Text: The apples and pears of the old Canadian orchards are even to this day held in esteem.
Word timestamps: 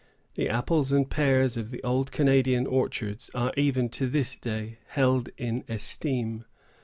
The 0.33 0.49
apples 0.49 0.91
and 0.91 1.07
pears 1.07 1.57
of 1.57 1.69
the 1.69 1.83
old 1.83 2.11
Canadian 2.11 2.65
orchards 2.65 3.29
are 3.35 3.53
even 3.55 3.87
to 3.89 4.09
this 4.09 4.35
day 4.35 4.79
held 4.87 5.29
in 5.37 5.63
esteem. 5.69 6.45